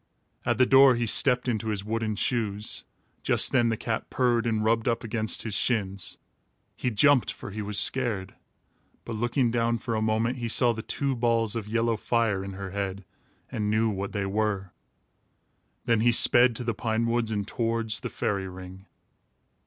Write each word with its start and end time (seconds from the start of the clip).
At 0.47 0.57
the 0.57 0.65
door 0.65 0.95
he 0.95 1.05
stepped 1.05 1.47
into 1.47 1.67
his 1.67 1.85
wooden 1.85 2.15
shoes. 2.15 2.85
Just 3.21 3.51
then 3.51 3.69
the 3.69 3.77
cat 3.77 4.09
purred 4.09 4.47
and 4.47 4.63
rubbed 4.63 4.87
up 4.87 5.03
against 5.03 5.43
his 5.43 5.53
shins. 5.53 6.17
He 6.75 6.89
jumped, 6.89 7.31
for 7.31 7.51
he 7.51 7.61
was 7.61 7.77
scared; 7.79 8.33
but 9.05 9.15
looking 9.15 9.51
down, 9.51 9.77
for 9.77 9.93
a 9.93 10.01
moment, 10.01 10.39
he 10.39 10.49
saw 10.49 10.73
the 10.73 10.81
two 10.81 11.15
balls 11.15 11.55
of 11.55 11.67
yellow 11.67 11.97
fire 11.97 12.43
in 12.43 12.53
her 12.53 12.71
head 12.71 13.05
and 13.51 13.69
knew 13.69 13.89
what 13.91 14.11
they 14.11 14.25
were. 14.25 14.73
Then 15.85 15.99
he 15.99 16.11
sped 16.11 16.55
to 16.55 16.63
the 16.63 16.73
pine 16.73 17.05
woods 17.05 17.29
and 17.29 17.47
towards 17.47 17.99
the 17.99 18.09
fairy 18.09 18.47
ring. 18.47 18.87